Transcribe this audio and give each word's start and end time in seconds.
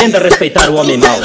Aprenda 0.00 0.16
a 0.16 0.22
respeitar 0.22 0.70
o 0.70 0.76
homem 0.76 0.96
mau. 0.96 1.18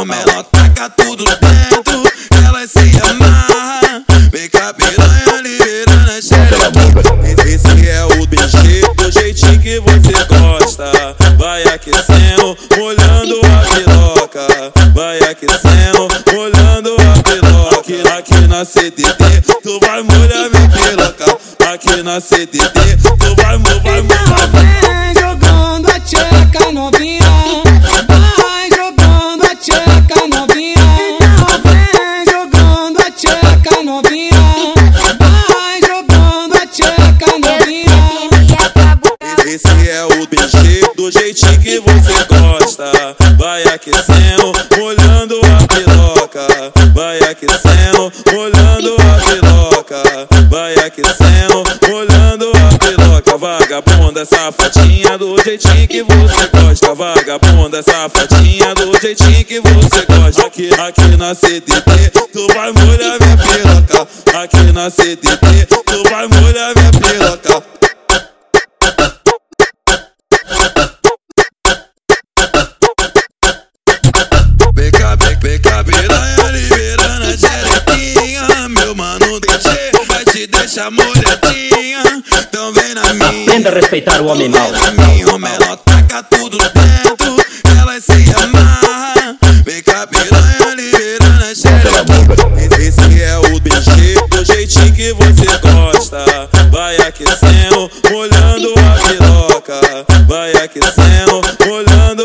O 0.00 0.04
menor 0.04 0.42
taca 0.50 0.90
tudo 0.90 1.24
dentro, 1.24 2.02
ela 2.44 2.66
se 2.66 3.00
amarra. 3.08 4.02
Vem 4.32 4.50
cá, 4.50 4.74
piranha, 4.74 5.40
liberando 5.40 6.10
a 6.10 6.20
xerequinha. 6.20 7.54
Esse 7.54 7.88
é 7.88 8.04
o 8.04 8.26
BG, 8.26 8.82
do 8.96 9.12
jeitinho 9.12 9.60
que 9.60 9.78
você 9.78 10.24
gosta. 10.24 10.90
Vai 11.38 11.62
aquecendo, 11.68 12.58
molhando 12.76 13.40
a 13.46 13.74
piroca. 13.74 14.48
Vai 14.92 15.20
aquecendo, 15.20 16.08
molhando 16.34 16.96
a 16.96 17.22
piroca. 17.22 17.78
Aqui, 17.78 18.02
aqui 18.08 18.48
na 18.48 18.64
CDD, 18.64 19.40
tu 19.62 19.78
vai 19.78 20.02
molhar 20.02 20.50
minha 20.50 20.68
piroca. 20.68 21.38
Aqui 21.72 22.02
na 22.02 22.20
CDD, 22.20 22.96
tu 23.02 23.16
vai, 23.36 23.56
vai, 23.58 24.02
vai, 24.02 24.47
que 41.68 41.80
você 41.80 42.24
gosta. 42.24 42.90
Vai 43.36 43.62
aquecendo, 43.64 44.52
molhando 44.78 45.38
a 45.44 45.74
piroca. 45.74 46.46
Vai 46.94 47.18
aquecendo, 47.18 48.10
molhando 48.32 48.96
a 48.96 49.20
piroca. 49.30 50.02
Vai 50.48 50.74
aquecendo, 50.78 51.62
molhando 51.86 52.50
a 52.56 52.78
piroca. 52.78 53.36
Vagabunda, 53.36 54.24
safadinha, 54.24 55.18
do 55.18 55.36
jeitinho 55.42 55.86
que 55.86 56.02
você 56.02 56.48
gosta. 56.48 56.94
Vagabunda, 56.94 57.82
safadinha, 57.82 58.74
do 58.74 58.98
jeitinho 58.98 59.44
que 59.44 59.60
você 59.60 60.06
gosta. 60.08 60.46
Aqui, 60.46 60.70
aqui 60.72 61.16
na 61.18 61.34
CDT, 61.34 62.10
tu 62.32 62.46
vai 62.54 62.72
molhar 62.72 63.18
minha 63.20 63.36
piroca. 63.36 64.08
Aqui 64.42 64.72
na 64.72 64.88
CDT, 64.88 65.57
vem, 75.48 75.58
cá, 75.60 75.82
piranha, 75.82 76.50
liberando 76.52 77.24
a 77.24 77.36
xerequinha. 77.36 78.68
Meu 78.68 78.94
mano 78.94 79.40
deixe, 79.40 79.90
vai 80.06 80.24
te 80.26 80.46
deixar 80.46 80.90
molhadinha. 80.90 82.02
Então 82.38 82.72
vem 82.74 82.94
na 82.94 83.14
minha, 83.14 83.42
Aprenda 83.42 83.70
a 83.70 83.72
respeitar 83.72 84.20
o 84.20 84.26
homem 84.26 84.48
mau. 84.50 84.70
vem 84.70 84.80
na 84.80 84.90
minha. 84.90 85.28
O 85.28 85.38
menor 85.38 85.76
taca 85.78 86.22
tudo 86.24 86.58
dentro, 86.58 87.36
ela 87.80 87.98
se 87.98 88.34
amarra. 88.44 89.36
Vem 89.64 89.82
cá, 89.82 90.06
piranha, 90.06 90.74
liberando 90.74 91.44
a 91.44 91.54
xerequinha. 91.54 92.86
Esse 92.86 93.22
é 93.22 93.38
o 93.38 93.58
BG, 93.58 94.14
do 94.28 94.44
jeitinho 94.44 94.94
que 94.94 95.12
você 95.14 95.46
gosta. 95.62 96.24
Vai 96.70 96.96
aquecendo, 96.96 97.90
molhando 98.10 98.74
a 98.78 99.08
piroca. 99.08 99.80
Vai 100.26 100.52
aquecendo, 100.52 101.40
molhando. 101.66 102.17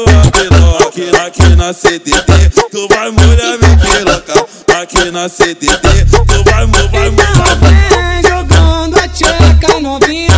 Aqui, 1.25 1.55
na 1.55 1.71
CDD, 1.71 2.49
tu 2.69 2.85
vai 2.89 3.09
molhar 3.09 3.57
minha 3.57 3.77
piroca. 3.77 4.45
Aqui 4.81 5.09
na 5.09 5.29
CDD, 5.29 6.05
tu 6.11 6.21
vai, 6.43 6.66
vai, 6.67 6.88
vai, 6.89 7.09
vai. 7.11 7.55
Vem 7.61 8.29
jogando 8.29 8.97
a 8.97 9.07
tcheca 9.07 9.79
novinha. 9.79 10.38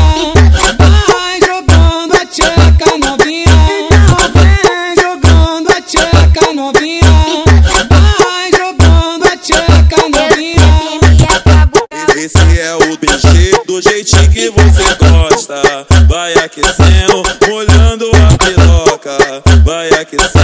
Vai 1.08 1.40
jogando 1.40 2.14
a 2.14 2.26
tcheca 2.28 2.98
novinha. 3.00 3.56
Vem 4.64 4.96
jogando 4.96 5.70
a 5.72 5.82
tcheca 5.82 6.54
novinha. 6.54 7.44
Vai 8.20 8.52
jogando 8.52 9.26
a 9.26 9.38
tcheca 9.38 10.08
novinha. 10.08 10.70
Esse 12.16 12.60
é 12.60 12.76
o 12.76 12.96
BG, 12.98 13.64
do 13.66 13.82
jeitinho 13.82 14.30
que 14.30 14.52
você 14.52 14.84
gosta. 15.00 15.64
Vai 16.08 16.34
aquecendo, 16.34 17.24
molhando 17.48 18.12
a 18.14 18.38
piroca. 18.38 19.18
Vai 19.64 19.90
aquecendo, 19.90 20.35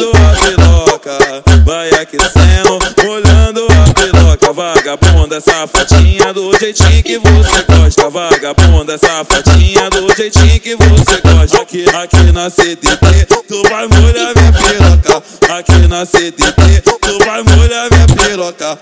molhando 0.00 0.12
a 0.16 0.34
piroca. 0.34 1.18
Vai 1.64 1.90
aquecendo, 1.90 2.78
molhando 3.04 3.66
a 3.66 3.94
piroca. 3.94 4.52
Vagabunda, 4.52 5.40
safadinha, 5.40 6.32
do 6.32 6.58
jeitinho 6.58 7.02
que 7.02 7.18
você 7.18 7.62
gosta. 7.68 8.10
Vagabunda, 8.10 8.98
safadinha, 8.98 9.90
do 9.90 10.14
jeitinho 10.14 10.60
que 10.60 10.74
você 10.76 11.20
gosta. 11.20 11.62
Aqui, 11.62 11.84
aqui 11.88 12.32
na 12.32 12.48
CDT, 12.48 13.26
tu 13.46 13.62
vai 13.68 13.86
molhar 13.88 14.32
minha 14.34 14.52
piroca. 14.52 15.22
Aqui 15.54 15.86
na 15.88 16.06
CDT, 16.06 16.82
tu 16.82 17.18
vai 17.24 17.42
molhar 17.42 17.88
minha 17.92 18.06
piroca. 18.06 18.78